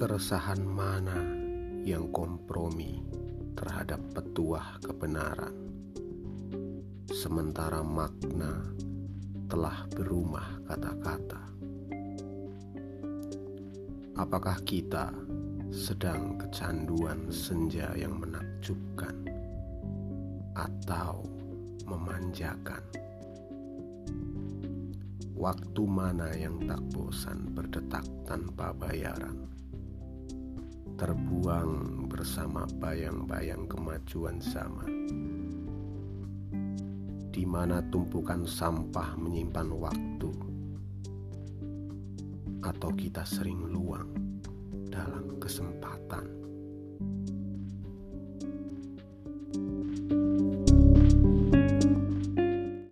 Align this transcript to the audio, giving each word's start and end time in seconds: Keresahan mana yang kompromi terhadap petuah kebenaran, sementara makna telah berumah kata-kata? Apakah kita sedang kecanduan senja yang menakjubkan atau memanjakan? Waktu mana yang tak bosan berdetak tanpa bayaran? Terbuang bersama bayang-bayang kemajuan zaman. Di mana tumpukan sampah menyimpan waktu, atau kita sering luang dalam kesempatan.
Keresahan 0.00 0.64
mana 0.64 1.20
yang 1.84 2.08
kompromi 2.08 3.04
terhadap 3.52 4.00
petuah 4.16 4.80
kebenaran, 4.80 5.52
sementara 7.12 7.84
makna 7.84 8.64
telah 9.52 9.84
berumah 9.92 10.56
kata-kata? 10.64 11.44
Apakah 14.16 14.56
kita 14.64 15.12
sedang 15.68 16.40
kecanduan 16.40 17.28
senja 17.28 17.92
yang 17.92 18.16
menakjubkan 18.16 19.12
atau 20.56 21.28
memanjakan? 21.84 22.80
Waktu 25.36 25.82
mana 25.84 26.32
yang 26.32 26.56
tak 26.64 26.80
bosan 26.88 27.52
berdetak 27.52 28.08
tanpa 28.24 28.72
bayaran? 28.72 29.59
Terbuang 31.00 32.12
bersama 32.12 32.68
bayang-bayang 32.76 33.64
kemajuan 33.64 34.36
zaman. 34.36 35.08
Di 37.32 37.48
mana 37.48 37.80
tumpukan 37.88 38.44
sampah 38.44 39.16
menyimpan 39.16 39.72
waktu, 39.80 40.28
atau 42.60 42.92
kita 42.92 43.24
sering 43.24 43.72
luang 43.72 44.12
dalam 44.92 45.40
kesempatan. 45.40 46.39